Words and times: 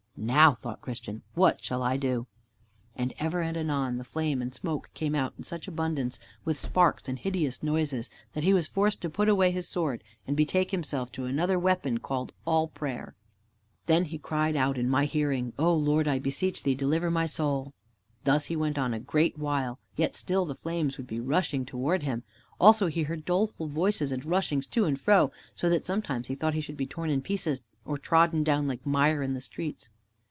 "Now," 0.23 0.53
thought 0.53 0.81
Christian, 0.81 1.23
"what 1.33 1.63
shall 1.63 1.81
I 1.81 1.97
do?" 1.97 2.27
And 2.95 3.11
ever 3.17 3.41
and 3.41 3.57
anon 3.57 3.97
the 3.97 4.03
flame 4.03 4.39
and 4.39 4.53
smoke 4.53 4.91
came 4.93 5.15
out 5.15 5.33
in 5.35 5.43
such 5.43 5.67
abundance, 5.67 6.19
with 6.45 6.59
sparks 6.59 7.09
and 7.09 7.17
hideous 7.17 7.63
noises, 7.63 8.07
that 8.33 8.43
he 8.43 8.53
was 8.53 8.67
forced 8.67 9.01
to 9.01 9.09
put 9.09 9.27
away 9.29 9.49
his 9.49 9.67
sword 9.67 10.03
and 10.27 10.37
betake 10.37 10.69
himself 10.69 11.11
to 11.13 11.25
another 11.25 11.57
weapon, 11.57 11.97
called 11.97 12.33
All 12.45 12.67
prayer. 12.67 13.15
Then 13.87 14.03
he 14.05 14.19
cried 14.19 14.55
out 14.55 14.77
in 14.77 14.87
my 14.87 15.05
hearing, 15.05 15.53
"O 15.57 15.73
Lord, 15.73 16.07
I 16.07 16.19
beseech 16.19 16.61
thee, 16.61 16.75
deliver 16.75 17.09
my 17.09 17.25
soul." 17.25 17.73
Thus 18.23 18.45
he 18.45 18.55
went 18.55 18.77
on 18.77 18.93
a 18.93 18.99
great 18.99 19.39
while, 19.39 19.79
yet 19.95 20.15
still 20.15 20.45
the 20.45 20.53
flames 20.53 20.97
would 20.99 21.07
be 21.07 21.19
rushing 21.19 21.65
towards 21.65 22.03
him. 22.03 22.21
Also 22.59 22.85
he 22.85 23.01
heard 23.03 23.25
doleful 23.25 23.67
voices 23.67 24.11
and 24.11 24.23
rushings 24.23 24.67
to 24.67 24.85
and 24.85 24.99
fro, 25.01 25.31
so 25.55 25.67
that 25.67 25.87
sometimes 25.87 26.27
he 26.27 26.35
thought 26.35 26.53
he 26.53 26.61
should 26.61 26.77
be 26.77 26.85
torn 26.85 27.09
in 27.09 27.23
pieces, 27.23 27.63
or 27.85 27.97
trodden 27.97 28.43
down 28.43 28.67
like 28.67 28.85
mire 28.85 29.23
in 29.23 29.33
the 29.33 29.41
streets. 29.41 29.89